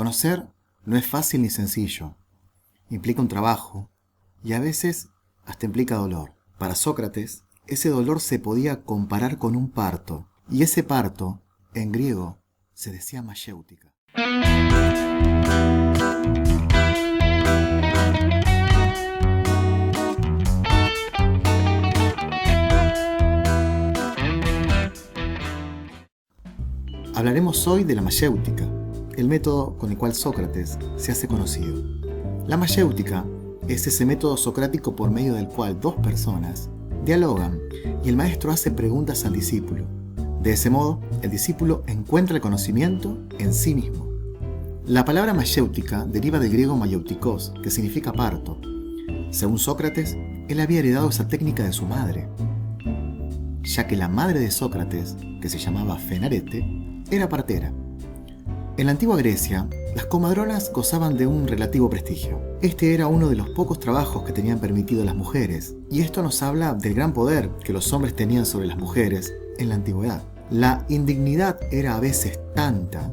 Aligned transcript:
Conocer 0.00 0.48
no 0.86 0.96
es 0.96 1.06
fácil 1.06 1.42
ni 1.42 1.50
sencillo. 1.50 2.16
Implica 2.88 3.20
un 3.20 3.28
trabajo 3.28 3.90
y 4.42 4.54
a 4.54 4.58
veces 4.58 5.10
hasta 5.44 5.66
implica 5.66 5.96
dolor. 5.96 6.32
Para 6.58 6.74
Sócrates, 6.74 7.44
ese 7.66 7.90
dolor 7.90 8.20
se 8.20 8.38
podía 8.38 8.82
comparar 8.82 9.36
con 9.36 9.56
un 9.56 9.70
parto, 9.70 10.26
y 10.48 10.62
ese 10.62 10.82
parto, 10.82 11.42
en 11.74 11.92
griego, 11.92 12.38
se 12.72 12.92
decía 12.92 13.20
mayéutica. 13.20 13.92
Hablaremos 27.14 27.68
hoy 27.68 27.84
de 27.84 27.94
la 27.94 28.00
mayéutica, 28.00 28.79
el 29.16 29.28
método 29.28 29.76
con 29.76 29.90
el 29.90 29.98
cual 29.98 30.14
Sócrates 30.14 30.78
se 30.96 31.12
hace 31.12 31.28
conocido. 31.28 31.82
La 32.46 32.56
mayéutica 32.56 33.24
es 33.68 33.86
ese 33.86 34.04
método 34.06 34.36
socrático 34.36 34.96
por 34.96 35.10
medio 35.10 35.34
del 35.34 35.48
cual 35.48 35.80
dos 35.80 35.94
personas 35.96 36.70
dialogan 37.04 37.58
y 38.04 38.08
el 38.08 38.16
maestro 38.16 38.50
hace 38.50 38.70
preguntas 38.70 39.24
al 39.24 39.32
discípulo. 39.32 39.84
De 40.42 40.52
ese 40.52 40.70
modo, 40.70 41.00
el 41.22 41.30
discípulo 41.30 41.82
encuentra 41.86 42.36
el 42.36 42.42
conocimiento 42.42 43.18
en 43.38 43.52
sí 43.52 43.74
mismo. 43.74 44.08
La 44.86 45.04
palabra 45.04 45.34
mayéutica 45.34 46.04
deriva 46.04 46.38
del 46.38 46.50
griego 46.50 46.76
mayeutikos, 46.76 47.52
que 47.62 47.70
significa 47.70 48.12
parto. 48.12 48.58
Según 49.30 49.58
Sócrates, 49.58 50.16
él 50.48 50.60
había 50.60 50.80
heredado 50.80 51.10
esa 51.10 51.28
técnica 51.28 51.62
de 51.62 51.72
su 51.72 51.86
madre, 51.86 52.26
ya 53.62 53.86
que 53.86 53.96
la 53.96 54.08
madre 54.08 54.40
de 54.40 54.50
Sócrates, 54.50 55.16
que 55.40 55.48
se 55.48 55.58
llamaba 55.58 55.96
Fenarete, 55.96 56.64
era 57.10 57.28
partera. 57.28 57.72
En 58.80 58.86
la 58.86 58.92
antigua 58.92 59.18
Grecia, 59.18 59.68
las 59.94 60.06
comadronas 60.06 60.72
gozaban 60.72 61.18
de 61.18 61.26
un 61.26 61.46
relativo 61.46 61.90
prestigio. 61.90 62.40
Este 62.62 62.94
era 62.94 63.08
uno 63.08 63.28
de 63.28 63.36
los 63.36 63.50
pocos 63.50 63.78
trabajos 63.78 64.22
que 64.22 64.32
tenían 64.32 64.58
permitido 64.58 65.04
las 65.04 65.14
mujeres, 65.14 65.74
y 65.90 66.00
esto 66.00 66.22
nos 66.22 66.42
habla 66.42 66.72
del 66.72 66.94
gran 66.94 67.12
poder 67.12 67.50
que 67.62 67.74
los 67.74 67.92
hombres 67.92 68.16
tenían 68.16 68.46
sobre 68.46 68.66
las 68.66 68.78
mujeres 68.78 69.34
en 69.58 69.68
la 69.68 69.74
antigüedad. 69.74 70.22
La 70.48 70.86
indignidad 70.88 71.60
era 71.70 71.94
a 71.94 72.00
veces 72.00 72.40
tanta 72.54 73.12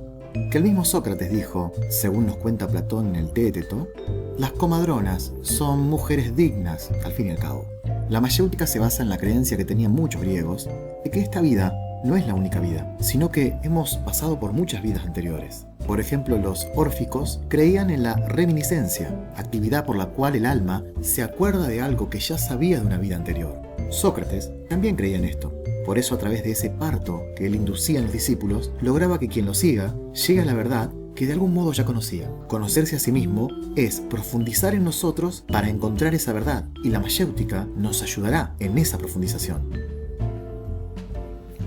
que 0.51 0.57
el 0.57 0.63
mismo 0.63 0.85
Sócrates 0.85 1.29
dijo, 1.29 1.73
según 1.89 2.27
nos 2.27 2.37
cuenta 2.37 2.69
Platón 2.69 3.07
en 3.07 3.17
el 3.17 3.33
Téteto, 3.33 3.89
las 4.37 4.53
comadronas 4.53 5.33
son 5.41 5.81
mujeres 5.81 6.33
dignas, 6.33 6.91
al 7.03 7.11
fin 7.11 7.27
y 7.27 7.31
al 7.31 7.39
cabo. 7.39 7.65
La 8.07 8.21
mayéutica 8.21 8.67
se 8.67 8.79
basa 8.79 9.03
en 9.03 9.09
la 9.09 9.17
creencia 9.17 9.57
que 9.57 9.65
tenían 9.65 9.91
muchos 9.91 10.21
griegos 10.21 10.69
de 11.03 11.11
que 11.11 11.19
esta 11.19 11.41
vida 11.41 11.73
no 12.03 12.15
es 12.15 12.27
la 12.27 12.33
única 12.33 12.59
vida, 12.59 12.95
sino 12.99 13.31
que 13.31 13.57
hemos 13.63 13.97
pasado 13.97 14.39
por 14.39 14.53
muchas 14.53 14.81
vidas 14.81 15.05
anteriores. 15.05 15.65
Por 15.85 15.99
ejemplo, 15.99 16.37
los 16.37 16.67
órficos 16.75 17.41
creían 17.47 17.89
en 17.89 18.03
la 18.03 18.15
reminiscencia, 18.15 19.09
actividad 19.35 19.85
por 19.85 19.95
la 19.95 20.07
cual 20.07 20.35
el 20.35 20.45
alma 20.45 20.83
se 21.01 21.23
acuerda 21.23 21.67
de 21.67 21.81
algo 21.81 22.09
que 22.09 22.19
ya 22.19 22.37
sabía 22.37 22.79
de 22.79 22.85
una 22.85 22.97
vida 22.97 23.15
anterior. 23.15 23.61
Sócrates 23.89 24.51
también 24.69 24.95
creía 24.95 25.17
en 25.17 25.25
esto. 25.25 25.53
Por 25.85 25.97
eso 25.97 26.15
a 26.15 26.17
través 26.17 26.43
de 26.43 26.51
ese 26.51 26.69
parto 26.69 27.21
que 27.37 27.45
él 27.45 27.55
inducía 27.55 27.99
en 27.99 28.05
los 28.05 28.13
discípulos, 28.13 28.71
lograba 28.81 29.19
que 29.19 29.29
quien 29.29 29.45
lo 29.45 29.53
siga 29.53 29.95
llegue 30.13 30.41
a 30.41 30.45
la 30.45 30.53
verdad 30.53 30.91
que 31.15 31.25
de 31.25 31.33
algún 31.33 31.53
modo 31.53 31.71
ya 31.71 31.85
conocía. 31.85 32.29
Conocerse 32.47 32.97
a 32.97 32.99
sí 32.99 33.11
mismo 33.11 33.47
es 33.75 34.01
profundizar 34.01 34.75
en 34.75 34.83
nosotros 34.83 35.45
para 35.51 35.69
encontrar 35.69 36.13
esa 36.13 36.31
verdad, 36.31 36.65
y 36.83 36.89
la 36.89 36.99
mayéutica 36.99 37.67
nos 37.75 38.03
ayudará 38.03 38.53
en 38.59 38.77
esa 38.77 38.99
profundización. 38.99 39.96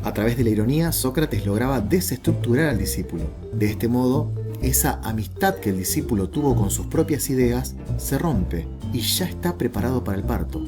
A 0.02 0.14
través 0.14 0.36
de 0.36 0.44
la 0.44 0.50
ironía, 0.50 0.92
Sócrates 0.92 1.44
lograba 1.44 1.80
desestructurar 1.80 2.70
al 2.70 2.78
discípulo. 2.78 3.24
De 3.52 3.66
este 3.66 3.86
modo, 3.86 4.30
esa 4.62 5.00
amistad 5.02 5.56
que 5.56 5.70
el 5.70 5.78
discípulo 5.78 6.30
tuvo 6.30 6.56
con 6.56 6.70
sus 6.70 6.86
propias 6.86 7.28
ideas 7.30 7.74
se 7.98 8.18
rompe 8.18 8.66
y 8.92 9.00
ya 9.00 9.26
está 9.26 9.58
preparado 9.58 10.02
para 10.02 10.18
el 10.18 10.24
parto. 10.24 10.62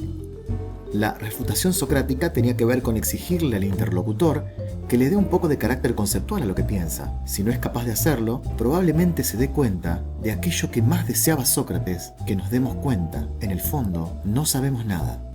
La 0.92 1.14
refutación 1.14 1.72
socrática 1.72 2.34
tenía 2.34 2.56
que 2.56 2.66
ver 2.66 2.82
con 2.82 2.98
exigirle 2.98 3.56
al 3.56 3.64
interlocutor 3.64 4.44
que 4.88 4.98
le 4.98 5.08
dé 5.08 5.16
un 5.16 5.24
poco 5.24 5.48
de 5.48 5.56
carácter 5.56 5.94
conceptual 5.94 6.42
a 6.42 6.46
lo 6.46 6.54
que 6.54 6.64
piensa. 6.64 7.18
Si 7.24 7.42
no 7.42 7.50
es 7.50 7.58
capaz 7.58 7.86
de 7.86 7.92
hacerlo, 7.92 8.42
probablemente 8.58 9.24
se 9.24 9.38
dé 9.38 9.48
cuenta 9.48 10.04
de 10.22 10.32
aquello 10.32 10.70
que 10.70 10.82
más 10.82 11.08
deseaba 11.08 11.46
Sócrates, 11.46 12.12
que 12.26 12.36
nos 12.36 12.50
demos 12.50 12.76
cuenta. 12.76 13.26
En 13.40 13.50
el 13.50 13.60
fondo, 13.60 14.20
no 14.24 14.44
sabemos 14.44 14.84
nada. 14.84 15.31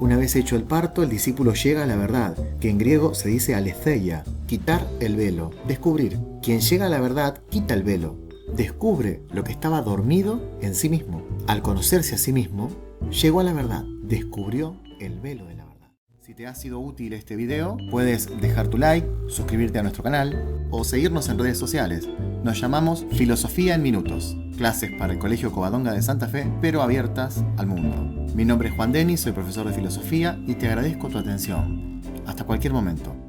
Una 0.00 0.16
vez 0.16 0.34
hecho 0.34 0.56
el 0.56 0.64
parto, 0.64 1.04
el 1.04 1.08
discípulo 1.08 1.54
llega 1.54 1.84
a 1.84 1.86
la 1.86 1.94
verdad, 1.94 2.36
que 2.58 2.68
en 2.68 2.78
griego 2.78 3.14
se 3.14 3.28
dice 3.28 3.54
aletheia, 3.54 4.24
quitar 4.46 4.84
el 4.98 5.14
velo, 5.14 5.52
descubrir. 5.68 6.18
Quien 6.42 6.60
llega 6.60 6.86
a 6.86 6.88
la 6.88 7.00
verdad 7.00 7.40
quita 7.48 7.74
el 7.74 7.84
velo, 7.84 8.18
descubre 8.56 9.22
lo 9.32 9.44
que 9.44 9.52
estaba 9.52 9.82
dormido 9.82 10.58
en 10.60 10.74
sí 10.74 10.88
mismo. 10.88 11.22
Al 11.46 11.62
conocerse 11.62 12.16
a 12.16 12.18
sí 12.18 12.32
mismo, 12.32 12.70
llegó 13.10 13.38
a 13.38 13.44
la 13.44 13.52
verdad, 13.52 13.84
descubrió 14.02 14.80
el 14.98 15.20
velo 15.20 15.46
de 15.46 15.54
la 15.54 15.64
verdad. 15.64 15.92
Si 16.20 16.34
te 16.34 16.48
ha 16.48 16.56
sido 16.56 16.80
útil 16.80 17.12
este 17.12 17.36
video, 17.36 17.76
puedes 17.92 18.28
dejar 18.40 18.66
tu 18.66 18.78
like, 18.78 19.06
suscribirte 19.28 19.78
a 19.78 19.82
nuestro 19.82 20.02
canal 20.02 20.66
o 20.70 20.82
seguirnos 20.82 21.28
en 21.28 21.38
redes 21.38 21.58
sociales. 21.58 22.08
Nos 22.42 22.60
llamamos 22.60 23.06
Filosofía 23.12 23.76
en 23.76 23.82
Minutos, 23.82 24.36
clases 24.54 24.90
para 24.98 25.12
el 25.12 25.18
Colegio 25.18 25.52
Covadonga 25.52 25.92
de 25.92 26.02
Santa 26.02 26.28
Fe, 26.28 26.50
pero 26.60 26.82
abiertas 26.82 27.44
al 27.56 27.66
mundo. 27.66 28.32
Mi 28.34 28.44
nombre 28.44 28.68
es 28.68 28.74
Juan 28.74 28.92
Denis, 28.92 29.20
soy 29.20 29.32
profesor 29.32 29.66
de 29.66 29.74
filosofía 29.74 30.38
y 30.46 30.54
te 30.54 30.68
agradezco 30.68 31.08
tu 31.08 31.18
atención. 31.18 32.00
Hasta 32.26 32.44
cualquier 32.44 32.72
momento. 32.72 33.23